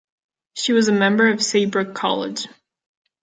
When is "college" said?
1.93-2.47